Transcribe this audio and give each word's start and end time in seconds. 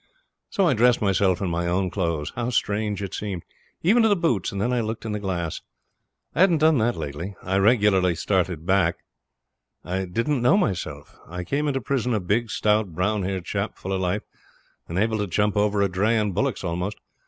I 0.57 0.73
dressed 0.73 0.99
myself 0.99 1.41
in 1.41 1.51
my 1.51 1.67
own 1.67 1.91
clothes 1.91 2.33
how 2.35 2.49
strange 2.49 3.03
it 3.03 3.13
seemed 3.13 3.43
even 3.83 4.01
to 4.01 4.09
the 4.09 4.15
boots, 4.15 4.51
and 4.51 4.59
then 4.59 4.73
I 4.73 4.81
looked 4.81 5.05
in 5.05 5.11
the 5.11 5.19
glass. 5.19 5.61
I 6.33 6.41
hadn't 6.41 6.57
done 6.57 6.79
that 6.79 6.95
lately. 6.95 7.35
I 7.43 7.57
regularly 7.57 8.15
started 8.15 8.65
back; 8.65 8.97
I 9.85 10.05
didn't 10.05 10.41
know 10.41 10.57
myself; 10.57 11.15
I 11.27 11.43
came 11.43 11.67
into 11.67 11.81
prison 11.81 12.15
a 12.15 12.19
big, 12.19 12.49
stout, 12.49 12.95
brown 12.95 13.21
haired 13.21 13.45
chap, 13.45 13.77
full 13.77 13.93
of 13.93 14.01
life, 14.01 14.23
and 14.89 14.97
able 14.97 15.19
to 15.19 15.27
jump 15.27 15.55
over 15.55 15.83
a 15.83 15.87
dray 15.87 16.17
and 16.17 16.33
bullocks 16.33 16.63
almost. 16.63 16.97